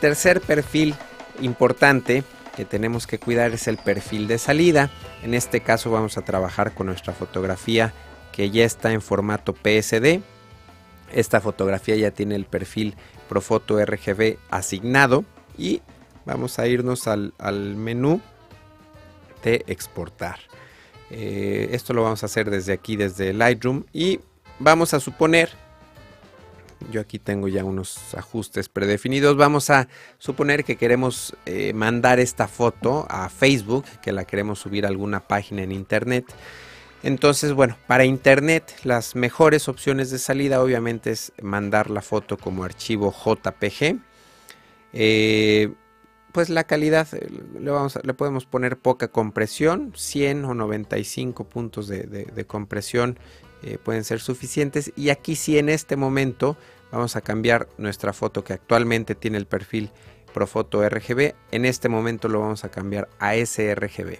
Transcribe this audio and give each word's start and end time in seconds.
tercer 0.00 0.40
perfil 0.40 0.94
importante 1.40 2.24
que 2.56 2.64
tenemos 2.64 3.06
que 3.06 3.18
cuidar 3.18 3.52
es 3.52 3.68
el 3.68 3.76
perfil 3.76 4.26
de 4.26 4.38
salida. 4.38 4.90
En 5.22 5.34
este 5.34 5.60
caso 5.60 5.90
vamos 5.90 6.18
a 6.18 6.22
trabajar 6.22 6.74
con 6.74 6.86
nuestra 6.86 7.12
fotografía 7.12 7.92
que 8.32 8.50
ya 8.50 8.64
está 8.64 8.92
en 8.92 9.02
formato 9.02 9.54
PSD. 9.54 10.20
Esta 11.12 11.40
fotografía 11.40 11.96
ya 11.96 12.10
tiene 12.10 12.34
el 12.34 12.44
perfil 12.44 12.94
Profoto 13.28 13.84
RGB 13.84 14.38
asignado 14.50 15.24
y 15.56 15.82
vamos 16.24 16.58
a 16.58 16.66
irnos 16.66 17.06
al, 17.06 17.32
menú 17.76 18.20
de 19.42 19.64
exportar. 19.66 20.38
Eh, 21.10 21.68
esto 21.72 21.92
lo 21.92 22.02
vamos 22.02 22.22
a 22.22 22.26
hacer 22.26 22.50
desde 22.50 22.72
aquí, 22.72 22.96
desde 22.96 23.32
Lightroom 23.32 23.84
y 23.92 24.20
vamos 24.58 24.94
a 24.94 25.00
suponer 25.00 25.50
yo 26.90 27.00
aquí 27.00 27.18
tengo 27.18 27.48
ya 27.48 27.64
unos 27.64 28.14
ajustes 28.14 28.68
predefinidos. 28.68 29.36
Vamos 29.36 29.70
a 29.70 29.88
suponer 30.18 30.64
que 30.64 30.76
queremos 30.76 31.36
eh, 31.46 31.72
mandar 31.72 32.20
esta 32.20 32.48
foto 32.48 33.06
a 33.08 33.28
Facebook, 33.28 33.84
que 34.02 34.12
la 34.12 34.24
queremos 34.24 34.58
subir 34.58 34.84
a 34.84 34.88
alguna 34.88 35.20
página 35.20 35.62
en 35.62 35.72
internet. 35.72 36.24
Entonces, 37.02 37.52
bueno, 37.52 37.76
para 37.86 38.04
internet 38.04 38.74
las 38.84 39.16
mejores 39.16 39.68
opciones 39.68 40.10
de 40.10 40.18
salida 40.18 40.62
obviamente 40.62 41.10
es 41.10 41.32
mandar 41.42 41.90
la 41.90 42.02
foto 42.02 42.36
como 42.36 42.64
archivo 42.64 43.12
JPG. 43.12 43.98
Eh, 44.92 45.72
pues 46.32 46.48
la 46.48 46.64
calidad 46.64 47.08
eh, 47.12 47.28
le, 47.58 47.70
vamos 47.70 47.98
le, 48.02 48.14
podemos 48.14 48.44
poner 48.46 48.78
poca 48.78 49.08
compresión, 49.08 49.92
100 49.96 50.44
o 50.44 50.54
95 50.54 51.44
puntos 51.44 51.88
de 51.88 52.44
compresión 52.46 53.18
eh, 53.62 53.78
pueden 53.82 54.04
ser 54.04 54.20
suficientes. 54.20 54.92
Y 54.96 55.10
aquí 55.10 55.36
sí 55.36 55.58
en 55.58 55.68
este 55.68 55.96
momento 55.96 56.56
vamos 56.90 57.16
a 57.16 57.20
cambiar 57.20 57.68
nuestra 57.78 58.12
foto 58.12 58.44
que 58.44 58.52
actualmente 58.52 59.14
tiene 59.14 59.38
el 59.38 59.46
perfil 59.46 59.90
Profoto 60.32 60.88
RGB. 60.88 61.34
En 61.50 61.64
este 61.64 61.88
momento 61.88 62.28
lo 62.28 62.40
vamos 62.40 62.64
a 62.64 62.70
cambiar 62.70 63.08
a 63.18 63.34
sRGB. 63.34 64.18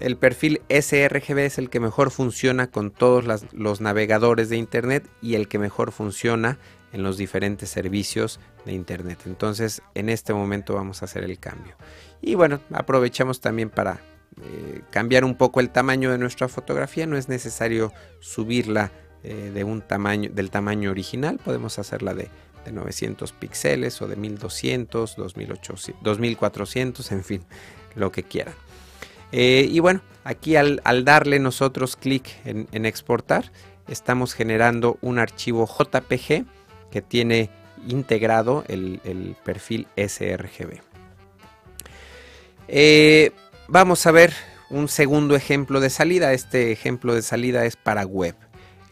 El 0.00 0.16
perfil 0.16 0.60
sRGB 0.68 1.38
es 1.38 1.58
el 1.58 1.70
que 1.70 1.80
mejor 1.80 2.10
funciona 2.10 2.66
con 2.70 2.90
todos 2.90 3.24
los 3.52 3.80
navegadores 3.80 4.48
de 4.48 4.56
Internet 4.56 5.08
y 5.22 5.34
el 5.34 5.48
que 5.48 5.58
mejor 5.58 5.92
funciona 5.92 6.58
en 6.92 7.02
los 7.02 7.16
diferentes 7.16 7.68
servicios 7.70 8.40
de 8.64 8.72
Internet. 8.72 9.20
Entonces 9.26 9.82
en 9.94 10.08
este 10.08 10.34
momento 10.34 10.74
vamos 10.74 11.02
a 11.02 11.04
hacer 11.04 11.24
el 11.24 11.38
cambio. 11.38 11.76
Y 12.20 12.34
bueno, 12.34 12.60
aprovechamos 12.72 13.40
también 13.40 13.70
para 13.70 14.00
eh, 14.42 14.82
cambiar 14.90 15.24
un 15.24 15.36
poco 15.36 15.60
el 15.60 15.70
tamaño 15.70 16.10
de 16.10 16.18
nuestra 16.18 16.48
fotografía. 16.48 17.06
No 17.06 17.16
es 17.16 17.28
necesario 17.28 17.92
subirla 18.20 18.90
eh, 19.22 19.52
de 19.54 19.64
un 19.64 19.80
tamaño, 19.80 20.30
del 20.32 20.50
tamaño 20.50 20.90
original. 20.90 21.38
Podemos 21.44 21.78
hacerla 21.78 22.14
de, 22.14 22.28
900 22.70 23.32
píxeles 23.32 24.00
o 24.00 24.08
de 24.08 24.16
1200, 24.16 25.16
2800, 25.16 26.02
2400, 26.02 27.12
en 27.12 27.22
fin, 27.22 27.44
lo 27.94 28.10
que 28.10 28.22
quieran. 28.22 28.54
Eh, 29.32 29.68
y 29.70 29.80
bueno, 29.80 30.00
aquí 30.24 30.56
al, 30.56 30.80
darle 31.04 31.38
nosotros 31.40 31.94
clic 31.94 32.24
en, 32.46 32.86
exportar, 32.86 33.52
estamos 33.86 34.32
generando 34.32 34.96
un 35.02 35.18
archivo 35.18 35.66
JPG 35.66 36.46
que 36.90 37.02
tiene 37.02 37.50
integrado 37.86 38.64
el, 38.68 39.36
perfil 39.44 39.86
sRGB. 39.96 40.80
Vamos 43.74 44.06
a 44.06 44.12
ver 44.12 44.32
un 44.70 44.86
segundo 44.86 45.34
ejemplo 45.34 45.80
de 45.80 45.90
salida. 45.90 46.32
Este 46.32 46.70
ejemplo 46.70 47.12
de 47.12 47.22
salida 47.22 47.64
es 47.64 47.74
para 47.74 48.06
web. 48.06 48.36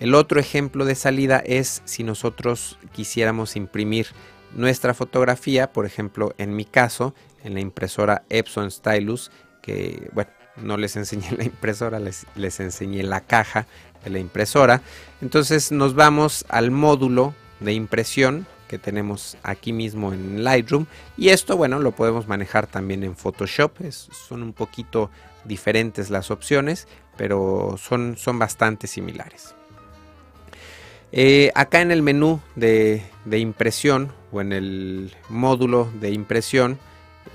El 0.00 0.12
otro 0.12 0.40
ejemplo 0.40 0.84
de 0.84 0.96
salida 0.96 1.40
es 1.46 1.82
si 1.84 2.02
nosotros 2.02 2.80
quisiéramos 2.90 3.54
imprimir 3.54 4.08
nuestra 4.56 4.92
fotografía, 4.92 5.72
por 5.72 5.86
ejemplo, 5.86 6.34
en 6.36 6.56
mi 6.56 6.64
caso, 6.64 7.14
en 7.44 7.54
la 7.54 7.60
impresora 7.60 8.24
Epson 8.28 8.72
Stylus, 8.72 9.30
que 9.62 10.10
bueno, 10.14 10.32
no 10.56 10.76
les 10.76 10.96
enseñé 10.96 11.30
la 11.38 11.44
impresora, 11.44 12.00
les, 12.00 12.26
les 12.34 12.58
enseñé 12.58 13.04
la 13.04 13.20
caja 13.20 13.68
de 14.02 14.10
la 14.10 14.18
impresora. 14.18 14.82
Entonces 15.20 15.70
nos 15.70 15.94
vamos 15.94 16.44
al 16.48 16.72
módulo 16.72 17.36
de 17.60 17.72
impresión 17.72 18.48
que 18.72 18.78
tenemos 18.78 19.36
aquí 19.42 19.70
mismo 19.70 20.14
en 20.14 20.42
Lightroom. 20.42 20.86
Y 21.18 21.28
esto 21.28 21.58
bueno 21.58 21.78
lo 21.78 21.92
podemos 21.92 22.26
manejar 22.26 22.66
también 22.66 23.04
en 23.04 23.14
Photoshop. 23.14 23.72
Son 23.90 24.42
un 24.42 24.54
poquito 24.54 25.10
diferentes 25.44 26.08
las 26.08 26.30
opciones 26.30 26.88
pero 27.16 27.76
son, 27.78 28.16
son 28.16 28.38
bastante 28.38 28.86
similares. 28.86 29.54
Eh, 31.12 31.50
acá 31.54 31.82
en 31.82 31.90
el 31.90 32.02
menú 32.02 32.40
de, 32.56 33.02
impresión 33.30 34.12
o 34.32 34.40
en 34.40 34.52
el 34.52 35.14
módulo 35.28 35.90
de 36.00 36.10
impresión 36.10 36.78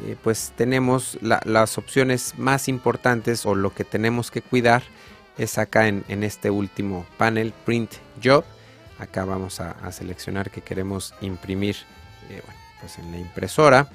eh, 0.06 0.16
pues 0.24 0.52
tenemos 0.56 1.18
las 1.22 1.78
opciones 1.78 2.34
más 2.38 2.68
importantes 2.68 3.46
o 3.46 3.54
lo 3.54 3.74
que 3.74 3.84
tenemos 3.84 4.31
que 4.31 4.42
cuidar 4.42 4.84
es 5.38 5.59
acá 5.59 5.88
en, 5.88 6.04
en 6.08 6.24
este 6.24 6.50
último 6.50 7.06
panel 7.18 7.54
print 7.66 7.92
job 8.24 8.44
acá 9.00 9.25
vamos 9.25 9.59
a, 9.59 9.91
seleccionar 9.91 10.52
que 10.52 10.62
queremos 10.62 11.13
imprimir 11.22 11.75
eh, 12.30 12.41
pues 12.80 13.00
en 13.00 13.12
la 13.12 13.19
impresora 13.19 13.90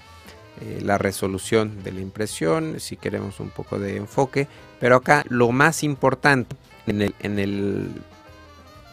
eh, 0.60 0.80
la 0.82 0.98
resolución 0.98 1.82
de 1.82 1.92
la 1.92 2.00
impresión 2.00 2.78
si 2.78 2.96
queremos 2.96 3.40
un 3.40 3.50
poco 3.50 3.78
de 3.78 3.96
enfoque 3.96 4.48
pero 4.80 4.96
acá 4.96 5.24
lo 5.28 5.50
más 5.52 5.82
importante 5.82 6.56
en, 6.86 7.02
el, 7.02 7.14
en, 7.20 7.38
el, 7.38 7.90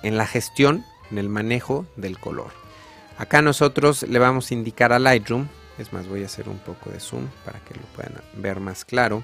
en 0.04 0.18
la 0.18 0.26
gestión 0.26 0.86
en 1.12 1.18
el 1.18 1.30
manejo 1.30 1.88
del 1.96 2.20
color. 2.20 2.52
Acá 3.18 3.42
nosotros 3.42 4.04
le 4.04 4.20
vamos 4.20 4.52
a 4.52 4.54
indicar 4.54 4.94
a 4.94 5.00
Lightroom 5.00 5.48
es 5.80 5.94
más 5.94 6.08
voy 6.08 6.24
a 6.24 6.26
hacer 6.26 6.50
un 6.50 6.60
poco 6.60 6.90
de 6.90 7.00
zoom 7.00 7.28
para 7.46 7.60
que 7.60 7.74
lo 7.74 7.82
puedan 7.96 8.14
ver 8.36 8.60
más 8.60 8.86
claro. 8.86 9.24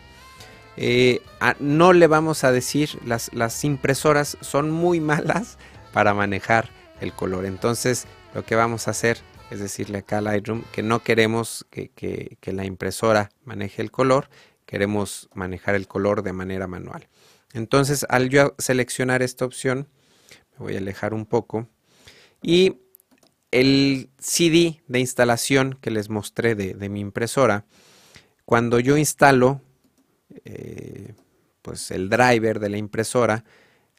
Eh, 0.77 1.21
no 1.59 1.93
le 1.93 2.07
vamos 2.07 2.43
a 2.43 2.51
decir 2.51 2.99
las, 3.05 3.33
las 3.33 3.63
impresoras 3.63 4.37
son 4.41 4.71
muy 4.71 4.99
malas 5.11 5.57
para 5.95 6.13
manejar 6.13 6.67
el 6.99 7.13
color. 7.13 7.45
Entonces 7.45 8.05
lo 8.33 8.43
que 8.43 8.55
vamos 8.55 8.89
a 8.89 8.91
hacer 8.91 9.17
es 9.49 9.61
decirle 9.61 9.99
acá 9.99 10.17
a 10.17 10.21
Lightroom 10.21 10.63
que 10.73 10.83
no 10.83 11.01
queremos 11.01 11.65
que, 11.69 12.37
la 12.43 12.65
impresora 12.65 13.31
maneje 13.45 13.81
el 13.81 13.91
color, 13.91 14.27
queremos 14.65 15.29
manejar 15.33 15.73
el 15.73 15.87
color 15.87 16.21
de 16.21 16.33
manera 16.33 16.67
manual. 16.67 17.07
Entonces 17.53 18.05
al 18.09 18.27
yo 18.27 18.55
seleccionar 18.57 19.21
esta 19.21 19.45
opción, 19.45 19.87
me 20.57 20.65
voy 20.65 20.75
a 20.75 20.79
alejar 20.79 21.13
un 21.13 21.25
poco 21.25 21.69
y 22.41 22.81
el 23.51 24.09
CD 24.19 24.81
de 24.89 24.99
instalación 24.99 25.77
que 25.79 25.91
les 25.91 26.09
mostré 26.09 26.55
de, 26.55 26.89
mi 26.89 26.99
impresora, 26.99 27.63
cuando 28.43 28.81
yo 28.81 28.97
instalo 28.97 29.61
eh, 30.43 31.13
pues 31.61 31.89
el 31.91 32.09
driver 32.09 32.59
de 32.59 32.67
la 32.67 32.77
impresora, 32.77 33.45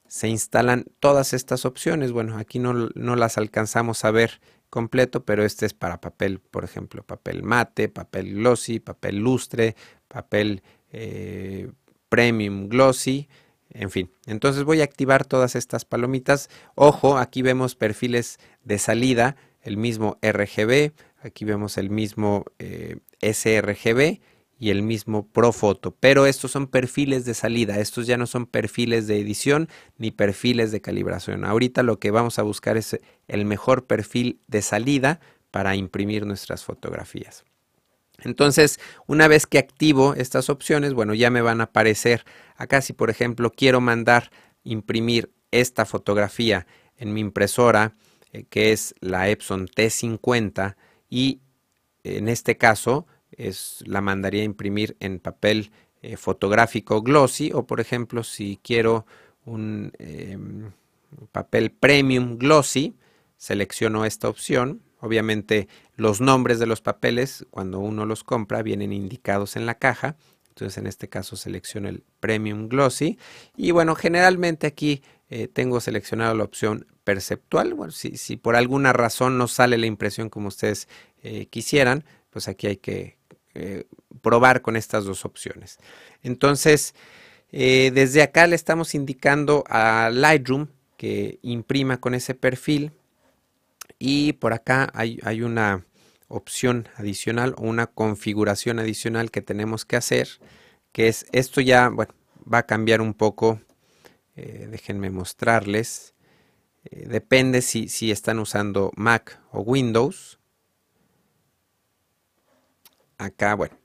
se 0.09 0.28
instalan 0.28 0.87
todas 1.00 1.33
estas 1.33 1.65
opciones. 1.65 2.12
Bueno, 2.12 2.39
aquí 2.39 2.59
no, 2.59 2.72
las 2.94 3.39
alcanzamos 3.39 4.05
a 4.05 4.11
ver 4.11 4.41
completo, 4.71 5.25
pero 5.25 5.44
este 5.44 5.67
es 5.67 5.75
para 5.75 6.00
papel, 6.00 6.41
por 6.41 6.65
ejemplo, 6.65 7.03
papel 7.03 7.43
mate, 7.43 7.89
papel 7.89 8.34
glossy, 8.34 8.81
papel 8.81 9.19
lustre, 9.19 9.77
papel 10.09 10.62
eh, 10.93 11.71
premium 12.09 12.69
glossy, 12.69 13.28
en 13.71 13.91
fin. 13.91 14.11
Entonces 14.27 14.65
voy 14.65 14.81
a 14.81 14.84
activar 14.84 15.25
todas 15.25 15.55
estas 15.56 15.84
palomitas. 15.84 16.50
Ojo, 16.75 17.19
aquí 17.19 17.43
vemos 17.43 17.75
perfiles 17.75 18.38
de 18.64 18.79
salida, 18.79 19.37
el 19.62 19.76
mismo 19.76 20.19
RGB, 20.23 20.93
aquí 21.23 21.44
vemos 21.44 21.79
el 21.79 21.91
mismo 21.91 22.44
eh, 22.59 22.99
sRGB 23.20 24.20
y 24.58 24.70
el 24.70 24.82
mismo 24.82 25.29
Profoto, 25.29 25.94
pero 25.99 26.26
estos 26.26 26.50
son 26.50 26.67
perfiles 26.67 27.25
de 27.25 27.35
salida, 27.35 27.79
estos 27.79 28.06
ya 28.06 28.17
no 28.17 28.26
son 28.26 28.47
perfiles 28.47 29.06
de 29.06 29.20
edición 29.20 29.69
ni 29.99 30.11
perfiles 30.11 30.73
de 30.73 30.81
calibración. 30.81 31.44
Ahorita 31.44 31.82
lo 31.82 31.99
que 31.99 32.11
vamos 32.11 32.38
a 32.38 32.43
buscar 32.43 32.76
es 32.76 32.99
el 33.29 33.44
mejor 33.44 33.87
perfil 33.87 34.41
de 34.47 34.62
salida 34.62 35.20
para 35.50 35.76
imprimir 35.76 36.25
nuestras 36.26 36.64
fotografías. 36.64 37.44
Entonces, 38.23 38.81
una 39.06 39.29
vez 39.29 39.47
que 39.47 39.58
activo 39.58 40.14
estas 40.14 40.49
opciones, 40.49 40.94
bueno, 40.94 41.12
ya 41.12 41.31
me 41.31 41.43
van 41.43 41.61
a 41.61 41.64
aparecer 41.64 42.25
acá 42.56 42.81
si 42.81 42.94
por 42.94 43.11
ejemplo 43.11 43.50
quiero 43.50 43.81
mandar 43.81 44.31
imprimir 44.64 45.31
esta 45.50 45.85
fotografía 45.85 46.67
en 46.97 47.12
mi 47.12 47.20
impresora, 47.20 47.94
eh, 48.32 48.44
que 48.49 48.73
es 48.73 48.94
la 49.00 49.29
Epson 49.29 49.69
T50 49.69 50.76
y 51.11 51.41
en 52.05 52.29
este 52.29 52.56
caso 52.56 53.06
es, 53.37 53.83
la 53.87 54.00
mandaría 54.00 54.43
a 54.43 54.47
imprimir 54.47 54.97
en 55.00 55.19
papel 55.19 55.71
eh, 56.03 56.17
fotográfico 56.17 57.03
glossy 57.03 57.50
o 57.53 57.67
por 57.67 57.81
ejemplo 57.81 58.23
si 58.23 58.61
quiero 58.62 59.06
un 59.44 59.93
em, 59.99 60.73
papel 61.33 61.71
premium 61.71 62.37
glossy, 62.37 62.97
selecciono 63.37 64.05
esta 64.05 64.29
opción. 64.29 64.83
Obviamente 65.00 65.69
los 65.94 66.21
nombres 66.21 66.59
de 66.59 66.67
los 66.67 66.81
papeles 66.81 67.47
cuando 67.50 67.81
uno 67.81 68.06
los 68.06 68.25
compra 68.25 68.62
vienen 68.62 68.93
indicados 68.93 69.56
en 69.56 69.67
la 69.67 69.77
caja. 69.77 70.17
Entonces 70.49 70.79
en 70.79 70.87
este 70.87 71.09
caso 71.09 71.37
selecciono 71.37 71.88
el 71.88 72.03
Premium 72.19 72.69
Glossy. 72.69 73.19
Y 73.56 73.73
bueno, 73.73 73.94
generalmente 73.94 74.67
aquí 74.67 75.03
eh, 75.29 75.49
tengo 75.49 75.81
seleccionado 75.81 76.35
la 76.35 76.44
opción 76.44 76.87
perceptual. 77.05 77.75
Bueno, 77.75 77.93
si, 77.93 78.37
por 78.37 78.56
alguna 78.56 78.93
razón 78.93 79.37
no 79.37 79.49
sale 79.49 79.77
la 79.77 79.87
impresión 79.87 80.31
como 80.31 80.49
ustedes 80.49 80.88
eh, 81.23 81.47
quisieran, 81.47 82.05
pues 82.31 82.49
aquí 82.49 82.69
hay 82.69 82.77
que 82.79 83.15
probar 84.23 84.62
con 84.62 84.76
estas 84.76 85.05
dos 85.05 85.25
opciones. 85.25 85.79
Entonces, 86.23 86.94
desde 87.50 88.23
acá 88.23 88.47
le 88.47 88.56
estamos 88.56 88.94
indicando 88.94 89.64
a 89.69 90.11
Lightroom 90.12 90.69
que 90.97 91.38
imprima 91.43 92.00
con 92.00 92.14
ese 92.14 92.35
perfil 92.35 92.93
y 93.99 94.35
por 94.35 94.53
acá 94.53 94.91
hay, 94.94 95.43
una 95.43 95.87
opción 96.29 96.88
adicional 96.97 97.55
o 97.56 97.62
una 97.62 97.87
configuración 97.87 98.79
adicional 98.79 99.31
que 99.31 99.43
tenemos 99.43 99.85
que 99.85 99.97
hacer, 99.97 100.29
que 100.93 101.09
es 101.09 101.26
esto 101.32 101.61
ya, 101.61 101.88
bueno, 101.88 102.14
va 102.52 102.59
a 102.59 102.67
cambiar 102.67 103.00
un 103.00 103.14
poco, 103.14 103.61
eh, 104.35 104.69
déjenme 104.70 105.11
mostrarles, 105.11 106.14
eh, 106.85 107.06
depende 107.09 107.62
si, 107.62 107.88
si 107.88 108.11
están 108.11 108.38
usando 108.38 108.93
Mac 108.97 109.41
o 109.50 109.61
Windows. 109.61 110.36
Acá, 113.18 113.54
bueno, 113.54 113.76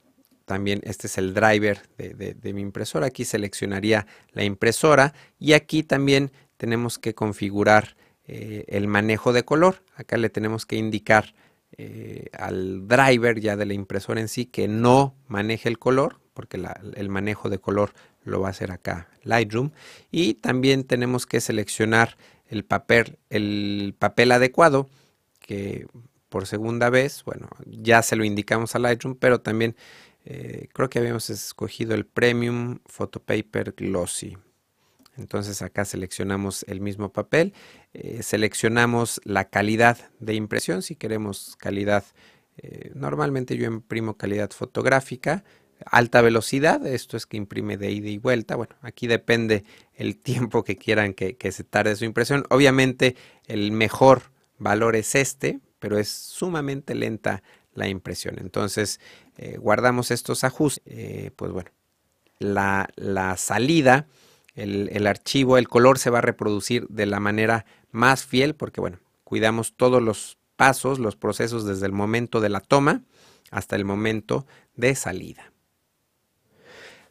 también 0.44 0.80
este 0.84 1.06
es 1.06 1.18
el 1.18 1.34
driver 1.34 1.80
de, 1.96 2.52
mi 2.52 2.60
impresora. 2.60 3.06
Aquí 3.06 3.24
seleccionaría 3.24 4.06
la 4.32 4.44
impresora 4.44 5.14
y 5.38 5.54
aquí 5.54 5.82
también 5.82 6.32
tenemos 6.56 6.98
que 6.98 7.14
configurar 7.14 7.96
eh, 8.26 8.64
el 8.68 8.86
manejo 8.86 9.32
de 9.32 9.44
color. 9.44 9.82
Acá 9.96 10.16
le 10.16 10.28
tenemos 10.28 10.66
que 10.66 10.76
indicar 10.76 11.34
eh, 11.78 12.26
al 12.32 12.86
driver 12.86 13.40
ya 13.40 13.56
de 13.56 13.66
la 13.66 13.74
impresora 13.74 14.20
en 14.20 14.28
sí 14.28 14.44
que 14.44 14.68
no 14.68 15.14
maneje 15.26 15.68
el 15.68 15.78
color, 15.78 16.20
porque 16.34 16.62
el 16.96 17.08
manejo 17.08 17.48
de 17.48 17.58
color 17.58 17.94
lo 18.24 18.40
va 18.40 18.48
a 18.48 18.50
hacer 18.50 18.70
acá 18.70 19.08
Lightroom. 19.22 19.70
Y 20.10 20.34
también 20.34 20.84
tenemos 20.84 21.26
que 21.26 21.40
seleccionar 21.40 22.16
el 22.46 22.64
papel, 22.64 23.18
el 23.30 23.94
papel 23.98 24.32
adecuado, 24.32 24.90
que 25.40 25.86
por 26.32 26.46
segunda 26.46 26.88
vez, 26.88 27.24
bueno, 27.26 27.50
ya 27.66 28.00
se 28.00 28.16
lo 28.16 28.24
indicamos 28.24 28.74
a 28.74 28.78
Lightroom, 28.78 29.16
pero 29.16 29.42
también 29.42 29.76
eh, 30.24 30.68
creo 30.72 30.88
que 30.88 30.98
habíamos 30.98 31.28
escogido 31.28 31.94
el 31.94 32.06
Premium 32.06 32.78
Photopaper 32.86 33.72
Glossy. 33.76 34.38
Entonces 35.18 35.60
acá 35.60 35.84
seleccionamos 35.84 36.64
el 36.68 36.80
mismo 36.80 37.12
papel, 37.12 37.52
eh, 37.92 38.22
seleccionamos 38.22 39.20
la 39.24 39.50
calidad 39.50 39.98
de 40.20 40.32
impresión, 40.32 40.80
si 40.80 40.96
queremos 40.96 41.54
calidad, 41.58 42.02
eh, 42.56 42.92
normalmente 42.94 43.58
yo 43.58 43.66
imprimo 43.66 44.16
calidad 44.16 44.52
fotográfica, 44.52 45.44
alta 45.84 46.22
velocidad, 46.22 46.86
esto 46.86 47.18
es 47.18 47.26
que 47.26 47.36
imprime 47.36 47.76
de 47.76 47.90
ida 47.90 48.08
y 48.08 48.16
vuelta, 48.16 48.56
bueno, 48.56 48.74
aquí 48.80 49.06
depende 49.06 49.64
el 49.92 50.16
tiempo 50.22 50.64
que 50.64 50.78
quieran 50.78 51.12
que, 51.12 51.52
se 51.52 51.62
tarde 51.62 51.94
su 51.94 52.06
impresión, 52.06 52.46
obviamente 52.48 53.16
el 53.46 53.70
mejor 53.70 54.32
valor 54.56 54.96
es 54.96 55.14
este, 55.14 55.60
pero 55.82 55.98
es 55.98 56.08
sumamente 56.08 56.94
lenta 56.94 57.42
la 57.74 57.88
impresión, 57.88 58.36
entonces 58.38 59.00
eh, 59.36 59.58
guardamos 59.58 60.12
estos 60.12 60.44
ajustes, 60.44 61.32
pues 61.36 61.52
bueno, 61.52 61.70
la, 62.38 62.88
la 62.96 63.36
salida 63.36 64.06
el, 64.54 65.06
archivo, 65.06 65.56
el 65.58 65.68
color 65.68 65.98
se 65.98 66.10
va 66.10 66.18
a 66.18 66.22
reproducir 66.22 66.86
de 66.88 67.06
la 67.06 67.20
manera 67.20 67.64
más 67.90 68.24
fiel 68.24 68.54
porque, 68.54 68.80
bueno, 68.80 68.98
cuidamos 69.24 69.74
todos 69.76 70.02
los 70.02 70.38
pasos, 70.56 70.98
los 70.98 71.16
procesos 71.16 71.64
desde 71.64 71.86
el 71.86 71.92
momento 71.92 72.40
de 72.40 72.50
la 72.50 72.60
toma 72.60 73.02
hasta 73.50 73.76
el 73.76 73.84
momento 73.84 74.46
de 74.76 74.94
salida. 74.94 75.52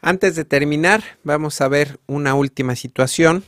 Antes 0.01 0.35
de 0.35 0.45
terminar, 0.45 1.03
vamos 1.23 1.61
a 1.61 1.67
ver 1.67 1.99
una 2.07 2.33
última 2.33 2.75
situación 2.75 3.43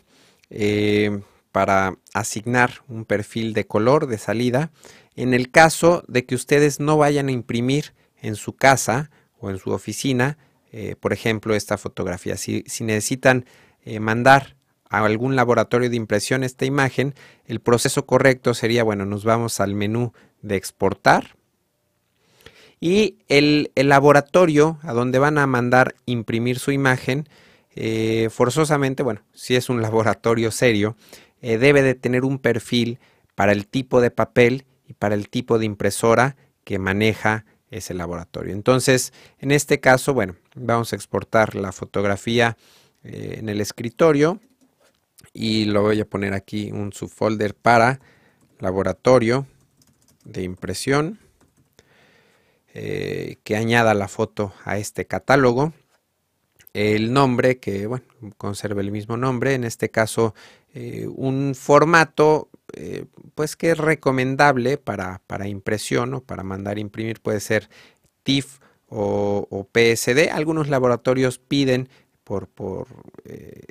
eh, 0.49 1.21
para 1.53 1.95
asignar 2.13 2.81
un 2.89 3.05
perfil 3.05 3.53
de 3.53 3.65
color 3.65 4.07
de 4.07 4.17
salida. 4.17 4.71
En 5.15 5.33
el 5.33 5.49
caso 5.49 6.03
de 6.09 6.25
que 6.25 6.35
ustedes 6.35 6.81
no 6.81 6.97
vayan 6.97 7.29
a 7.29 7.31
imprimir 7.31 7.93
en 8.21 8.35
su 8.35 8.57
casa 8.57 9.09
o 9.39 9.49
en 9.49 9.57
su 9.57 9.71
oficina, 9.71 10.37
eh, 10.73 10.97
por 10.99 11.13
ejemplo, 11.13 11.55
esta 11.55 11.77
fotografía, 11.77 12.35
si 12.35 12.63
necesitan 12.81 13.45
eh, 13.85 14.01
mandar 14.01 14.57
a 14.89 15.05
algún 15.05 15.37
laboratorio 15.37 15.89
de 15.89 15.95
impresión 15.95 16.43
esta 16.43 16.65
imagen, 16.65 17.15
el 17.45 17.61
proceso 17.61 18.05
correcto 18.05 18.53
sería, 18.53 18.83
bueno, 18.83 19.05
nos 19.05 19.23
vamos 19.23 19.61
al 19.61 19.75
menú 19.75 20.11
de 20.41 20.57
exportar 20.57 21.37
y 22.83 23.19
el, 23.29 23.71
laboratorio 23.75 24.77
a 24.81 24.91
donde 24.91 25.17
van 25.17 25.37
a 25.37 25.47
mandar 25.47 25.95
imprimir 26.05 26.59
su 26.59 26.73
imagen, 26.73 27.29
eh, 27.77 28.27
forzosamente, 28.29 29.03
bueno, 29.03 29.21
si 29.33 29.55
es 29.55 29.69
un 29.69 29.81
laboratorio 29.87 30.51
serio, 30.51 30.97
eh, 31.43 31.57
debe 31.57 31.83
de 31.83 31.93
tener 31.93 32.23
un 32.23 32.39
perfil 32.39 32.99
para 33.35 33.51
el 33.51 33.67
tipo 33.67 33.99
de 33.99 34.11
papel 34.11 34.65
y 34.87 34.93
para 34.93 35.13
el 35.13 35.27
tipo 35.27 35.59
de 35.59 35.65
impresora 35.65 36.37
que 36.63 36.79
maneja 36.79 37.45
ese 37.69 37.93
laboratorio. 37.93 38.53
Entonces, 38.53 39.11
en 39.39 39.51
este 39.51 39.81
caso, 39.81 40.13
bueno, 40.13 40.37
vamos 40.55 40.93
a 40.93 40.95
exportar 40.95 41.55
la 41.55 41.73
fotografía 41.73 42.55
eh, 43.03 43.35
en 43.39 43.49
el 43.49 43.59
escritorio 43.59 44.39
y 45.33 45.65
lo 45.65 45.81
voy 45.81 45.99
a 45.99 46.05
poner 46.05 46.33
aquí 46.33 46.71
un 46.71 46.93
subfolder 46.93 47.55
para 47.55 47.99
laboratorio 48.59 49.45
de 50.23 50.43
impresión 50.43 51.19
eh, 52.73 53.35
que 53.43 53.57
añada 53.57 53.93
la 53.93 54.07
foto 54.07 54.53
a 54.63 54.77
este 54.77 55.05
catálogo 55.05 55.73
el 56.73 57.13
nombre 57.13 57.57
que 57.57 57.87
bueno 57.87 58.05
conserve 58.37 58.81
el 58.81 58.91
mismo 58.91 59.17
nombre. 59.17 59.53
En 59.53 59.63
este 59.63 59.89
caso 59.89 60.33
eh, 60.73 61.07
un 61.07 61.53
formato 61.55 62.49
pues 63.35 63.55
que 63.55 63.69
es 63.71 63.77
recomendable 63.77 64.79
para, 64.79 65.21
para 65.27 65.47
impresión 65.47 66.15
o 66.15 66.21
para 66.21 66.41
mandar 66.41 66.79
imprimir 66.79 67.21
puede 67.21 67.39
ser 67.39 67.69
TIFF 68.23 68.59
o, 68.87 69.47
o 69.49 69.63
PSD 69.65 70.31
algunos 70.31 70.69
laboratorios 70.69 71.37
piden 71.37 71.87
por, 72.23 72.47
por, 72.47 72.87
eh, 73.25 73.61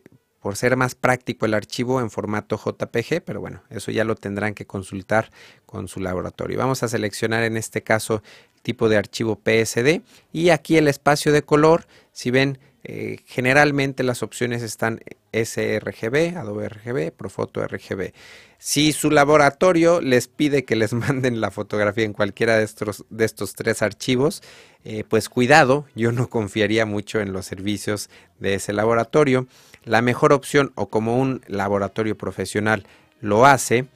por 0.41 0.57
ser 0.57 0.77
más 0.77 0.95
práctico 0.95 1.47
el 1.47 1.55
archivo 1.55 2.01
en 2.01 2.11
formato 2.11 2.57
JPG, 2.57 3.23
pero 3.25 3.41
bueno, 3.41 3.63
eso 3.71 3.91
ya 3.91 4.05
lo 4.05 4.15
tendrán 4.15 4.55
que 4.55 4.67
consultar 4.67 5.31
con 5.67 5.89
su 5.89 6.01
laboratorio. 6.01 6.59
Vamos 6.59 6.83
a 6.83 6.89
seleccionar 6.89 7.45
en 7.45 7.57
este 7.57 7.83
caso 7.83 8.23
el 8.57 8.63
tipo 8.63 8.89
de 8.89 8.97
archivo 8.97 9.37
PSD 9.37 10.03
y 10.33 10.51
aquí 10.51 10.77
el 10.77 10.89
espacio 10.89 11.33
de 11.33 11.43
color, 11.43 11.87
si 12.13 12.31
ven, 12.31 12.59
eh, 12.85 13.19
generalmente 13.27 14.03
las 14.03 14.23
opciones 14.23 14.63
están 14.63 15.01
sRGB, 15.33 16.37
Adobe 16.37 16.69
RGB, 16.69 17.13
Profoto 17.13 17.65
RGB. 17.67 18.13
Si 18.59 18.93
su 18.93 19.11
laboratorio 19.11 20.01
les 20.01 20.29
pide 20.29 20.65
que 20.65 20.77
les 20.77 20.93
manden 20.93 21.41
la 21.41 21.51
fotografía 21.51 22.05
en 22.05 22.13
cualquiera 22.13 22.57
de 22.57 22.65
estos, 22.65 23.05
de 23.09 23.25
estos 23.25 23.55
tres 23.55 23.83
archivos, 23.83 24.43
eh, 24.85 25.05
pues 25.09 25.29
cuidado, 25.29 25.87
yo 25.95 26.11
no 26.11 26.29
confiaría 26.29 26.85
mucho 26.85 27.21
en 27.21 27.33
los 27.33 27.47
servicios 27.47 28.11
de 28.41 28.55
ese 28.55 28.73
laboratorio. 28.73 29.47
La 29.85 30.03
mejor 30.03 30.33
opción, 30.33 30.73
o 30.75 30.89
como 30.89 31.19
un 31.19 31.43
laboratorio 31.47 32.17
profesional 32.17 32.85
lo 33.21 33.47
hace, 33.47 33.87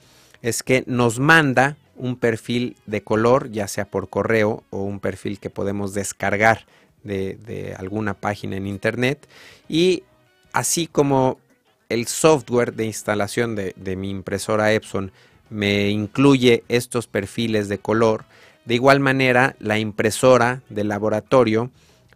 es 0.42 0.62
que 0.62 0.84
nos 0.86 1.18
manda 1.18 1.76
un 1.96 2.16
perfil 2.16 2.76
de 2.86 3.02
color, 3.02 3.50
ya 3.50 3.66
sea 3.66 3.86
por 3.86 4.08
correo 4.08 4.62
o 4.70 4.82
un 4.82 5.00
perfil 5.00 5.40
que 5.40 5.50
podemos 5.50 5.94
descargar 5.94 6.66
de, 7.06 7.74
alguna 7.78 8.14
página 8.14 8.56
en 8.56 8.66
internet. 8.66 9.26
Y 9.68 10.02
así 10.52 10.86
como 10.86 11.38
el 11.88 12.06
software 12.06 12.74
de 12.74 12.86
instalación 12.86 13.54
de, 13.54 13.74
de 13.76 13.96
mi 13.96 14.10
impresora 14.10 14.72
Epson 14.72 15.12
me 15.48 15.88
incluye 15.90 16.64
estos 16.68 17.06
perfiles 17.06 17.68
de 17.68 17.78
color, 17.78 18.24
de 18.64 18.74
igual 18.74 18.98
manera, 18.98 19.54
la 19.60 19.78
impresora 19.78 20.62
del 20.68 20.88
laboratorio 20.88 21.70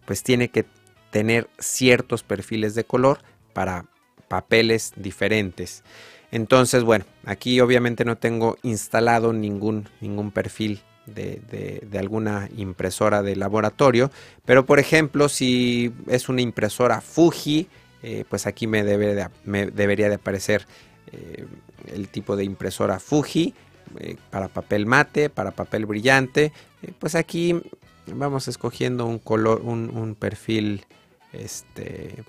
pues 0.05 0.25
tiene 0.25 0.49
que 0.49 0.67
tener 1.13 1.49
ciertos 1.59 2.25
perfiles 2.25 2.75
de 2.75 2.85
color 2.85 3.21
para 3.53 3.87
papeles 4.29 4.93
diferentes. 4.97 5.85
Entonces, 6.33 6.85
bueno, 6.85 7.05
aquí 7.25 7.61
obviamente 7.61 8.05
no 8.05 8.17
tengo 8.17 8.57
instalado 8.63 9.33
ningún, 9.33 9.89
ningún 10.01 10.31
perfil 10.31 10.81
de, 11.07 11.99
alguna 11.99 12.49
impresora 12.57 13.23
de 13.23 13.37
laboratorio, 13.37 14.11
pero 14.45 14.67
por 14.67 14.79
ejemplo, 14.79 15.29
si 15.29 15.93
es 16.07 16.29
una 16.29 16.41
impresora 16.41 17.01
Fuji, 17.01 17.69
eh, 18.03 18.25
pues 18.29 18.47
aquí 18.47 18.67
me, 18.67 18.83
debe 18.83 19.29
me, 19.45 19.67
debería 19.67 20.09
de 20.09 20.15
aparecer 20.15 20.67
eh, 21.13 21.47
el 21.89 22.09
tipo 22.09 22.37
de 22.37 22.45
impresora 22.45 22.99
Fuji 22.99 23.55
eh, 23.99 24.17
para 24.31 24.49
papel 24.49 24.87
mate, 24.87 25.31
para 25.31 25.51
papel 25.51 25.87
brillante. 25.87 26.53
Pues 26.99 27.15
aquí 27.15 27.61
vamos 28.07 28.49
escogiendo 28.49 29.07
un 29.07 29.19
color, 29.19 29.61
un, 29.63 30.17
perfil, 30.19 30.87
este, 31.33 32.23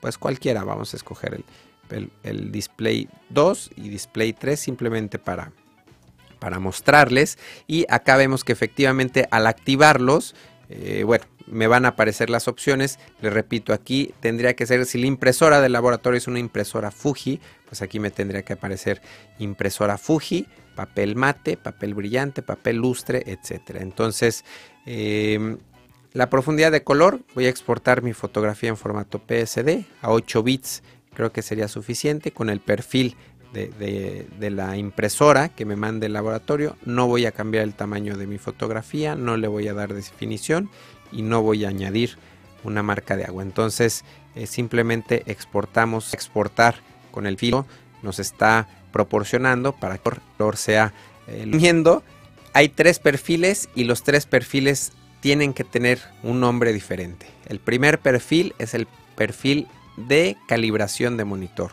pues 0.00 0.18
cualquiera. 0.18 0.64
Vamos 0.64 0.94
a 0.94 0.96
escoger 0.96 1.42
el, 2.22 2.52
display 2.52 3.08
2 3.30 3.72
y 3.76 3.88
display 3.88 4.32
3 4.32 4.58
simplemente 4.58 5.18
para, 5.18 5.52
para 6.44 6.60
mostrarles. 6.60 7.38
Y 7.66 7.86
acá 7.88 8.18
vemos 8.18 8.44
que 8.44 8.52
efectivamente 8.52 9.26
al 9.30 9.46
activarlos, 9.46 10.34
eh, 10.68 11.02
bueno, 11.02 11.24
me 11.46 11.68
van 11.68 11.86
a 11.86 11.88
aparecer 11.88 12.28
las 12.28 12.48
opciones. 12.48 12.98
Les 13.22 13.32
repito, 13.32 13.72
aquí 13.72 14.12
tendría 14.20 14.54
que 14.54 14.66
ser, 14.66 14.84
si 14.84 15.00
la 15.00 15.06
impresora 15.06 15.62
del 15.62 15.72
laboratorio 15.72 16.18
es 16.18 16.28
una 16.28 16.38
impresora 16.38 16.90
Fuji, 16.90 17.40
pues 17.64 17.80
aquí 17.80 17.98
me 17.98 18.10
tendría 18.10 18.42
que 18.42 18.52
aparecer 18.52 19.00
impresora 19.38 19.96
Fuji, 19.96 20.46
papel 20.74 21.16
mate, 21.16 21.56
papel 21.56 21.94
brillante, 21.94 22.42
papel 22.42 22.76
lustre, 22.76 23.22
etcétera. 23.24 23.80
Entonces, 23.80 24.44
em, 24.84 25.56
la 26.12 26.28
profundidad 26.28 26.72
de 26.72 26.84
color, 26.84 27.20
voy 27.34 27.46
a 27.46 27.48
exportar 27.48 28.02
mi 28.02 28.12
fotografía 28.12 28.68
en 28.68 28.76
formato 28.76 29.18
PSD 29.18 29.86
a 30.02 30.10
8 30.10 30.42
bits, 30.42 30.82
creo 31.14 31.32
que 31.32 31.40
sería 31.40 31.68
suficiente 31.68 32.32
con 32.32 32.50
el 32.50 32.60
perfil 32.60 33.16
de, 33.54 34.50
la 34.50 34.76
impresora 34.76 35.48
que 35.48 35.64
me 35.64 35.76
mande 35.76 36.06
el 36.06 36.12
laboratorio. 36.12 36.76
No 36.84 37.06
voy 37.06 37.26
a 37.26 37.32
cambiar 37.32 37.64
el 37.64 37.74
tamaño 37.74 38.16
de 38.16 38.26
mi 38.26 38.38
fotografía, 38.38 39.14
no 39.14 39.36
le 39.36 39.48
voy 39.48 39.68
a 39.68 39.74
dar 39.74 39.94
definición 39.94 40.68
y 41.12 41.22
no 41.22 41.42
voy 41.42 41.64
a 41.64 41.68
añadir 41.68 42.18
una 42.64 42.82
marca 42.82 43.16
de 43.16 43.24
agua. 43.24 43.42
Entonces 43.42 44.04
eh, 44.34 44.46
simplemente 44.46 45.22
exportamos, 45.26 46.12
exportar 46.12 46.76
con 47.10 47.26
el 47.26 47.38
filo 47.38 47.66
nos 48.02 48.18
está 48.18 48.68
proporcionando 48.92 49.72
para 49.72 49.98
que 49.98 50.08
el 50.10 50.20
color 50.36 50.56
sea 50.56 50.92
eh, 51.26 51.50
Hay 52.52 52.68
tres 52.68 52.98
perfiles 52.98 53.68
y 53.74 53.84
los 53.84 54.02
tres 54.02 54.26
perfiles 54.26 54.92
tienen 55.20 55.54
que 55.54 55.64
tener 55.64 56.00
un 56.22 56.40
nombre 56.40 56.72
diferente. 56.72 57.26
El 57.46 57.58
primer 57.58 57.98
perfil 57.98 58.54
es 58.58 58.74
el 58.74 58.86
perfil 59.16 59.66
de 59.96 60.36
calibración 60.46 61.16
de 61.16 61.24
monitor. 61.24 61.70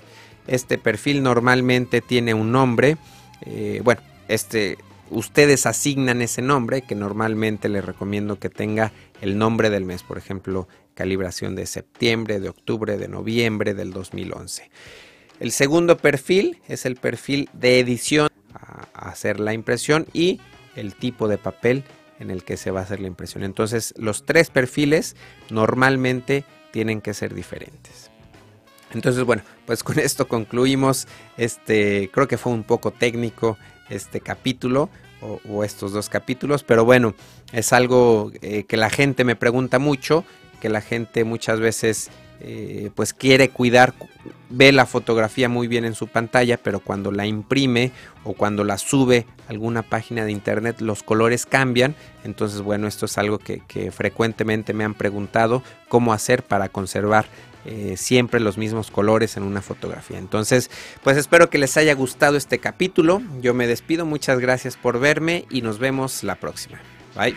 Este 0.48 0.78
perfil 0.78 1.24
normalmente 1.24 2.02
tiene 2.02 2.34
un 2.34 2.52
nombre. 2.52 2.98
Eh, 3.46 3.82
bueno, 3.84 4.02
este, 4.28 4.78
ustedes 5.10 5.66
asignan 5.66 6.22
ese 6.22 6.42
nombre 6.42 6.82
que 6.82 6.96
normalmente 6.96 7.70
les 7.70 7.86
recomiendo 7.86 8.40
que 8.40 8.50
tenga 8.50 8.92
el 9.22 9.38
nombre 9.38 9.70
del 9.70 9.86
mes. 9.86 10.04
Por 10.04 10.18
ejemplo, 10.18 10.68
calibración 10.94 11.56
de 11.56 11.66
septiembre, 11.66 12.40
de 12.40 12.50
octubre, 12.50 12.98
de 12.98 13.08
noviembre 13.08 13.74
del 13.74 13.92
2011. 13.92 14.70
El 15.40 15.52
segundo 15.52 15.98
perfil 15.98 16.60
es 16.68 16.86
el 16.86 16.96
perfil 16.96 17.50
de 17.54 17.80
edición 17.80 18.30
a 18.54 19.10
hacer 19.10 19.40
la 19.40 19.54
impresión 19.54 20.06
y 20.14 20.40
el 20.76 20.96
tipo 20.96 21.28
de 21.28 21.38
papel 21.38 21.84
en 22.20 22.30
el 22.30 22.44
que 22.44 22.58
se 22.58 22.72
va 22.72 22.82
a 22.82 22.84
hacer 22.84 23.00
la 23.00 23.08
impresión. 23.08 23.44
Entonces 23.44 23.94
los 23.98 24.26
tres 24.26 24.50
perfiles 24.50 25.16
normalmente 25.50 26.46
tienen 26.72 27.02
que 27.02 27.14
ser 27.14 27.34
diferentes. 27.34 28.12
Entonces, 28.94 29.24
bueno, 29.24 29.42
pues 29.72 29.84
con 29.84 30.00
esto 30.00 30.28
concluimos. 30.28 31.08
Este, 31.38 32.10
creo 32.12 32.28
que 32.28 32.38
fue 32.38 32.52
un 32.52 32.64
poco 32.64 32.92
técnico 32.92 33.58
este 33.90 34.20
capítulo 34.20 34.90
o, 35.22 35.64
estos 35.64 35.94
dos 35.94 36.10
capítulos, 36.10 36.66
pero 36.66 36.84
bueno, 36.84 37.16
es 37.54 37.72
algo 37.72 38.34
eh, 38.42 38.66
que 38.66 38.76
la 38.76 38.90
gente 38.90 39.24
me 39.24 39.38
pregunta 39.38 39.80
mucho, 39.80 40.26
que 40.60 40.68
la 40.68 40.82
gente 40.82 41.24
muchas 41.24 41.62
veces 41.62 42.12
eh, 42.42 42.90
pues 42.96 43.14
quiere 43.14 43.48
cuidar, 43.48 43.94
ve 44.50 44.74
la 44.74 44.86
fotografía 44.86 45.48
muy 45.48 45.68
bien 45.70 45.86
en 45.86 45.96
su 45.96 46.08
pantalla, 46.08 46.58
pero 46.58 46.82
cuando 46.82 47.10
la 47.14 47.26
imprime 47.26 47.94
o 48.26 48.34
cuando 48.34 48.66
la 48.66 48.78
sube 48.78 49.26
a 49.48 49.52
alguna 49.52 49.84
página 49.84 50.26
de 50.26 50.34
internet, 50.34 50.82
los 50.82 51.02
colores 51.02 51.46
cambian. 51.46 51.96
Entonces, 52.26 52.60
bueno, 52.60 52.88
esto 52.88 53.06
es 53.06 53.18
algo 53.18 53.38
que, 53.38 53.62
que 53.70 53.90
frecuentemente 53.92 54.74
me 54.74 54.84
han 54.84 54.96
preguntado 54.96 55.64
cómo 55.88 56.12
hacer 56.12 56.44
para 56.44 56.68
conservar 56.68 57.28
eh, 57.66 57.96
siempre 57.98 58.40
los 58.40 58.58
mismos 58.58 58.92
colores 58.92 59.38
en 59.38 59.44
una 59.44 59.62
fotografía. 59.62 60.18
Entonces, 60.18 60.70
pues 61.04 61.18
espero 61.18 61.50
que 61.50 61.58
les 61.58 61.78
haya 61.78 61.94
gustado 61.94 62.38
este 62.38 62.60
capítulo. 62.60 63.22
Yo 63.42 63.54
me 63.54 63.68
despido, 63.68 64.06
muchas 64.06 64.40
gracias 64.40 64.78
por 64.78 65.00
verme 65.00 65.46
y 65.50 65.62
nos 65.62 65.80
vemos 65.80 66.24
la 66.24 66.36
próxima. 66.36 66.80
Bye. 67.16 67.36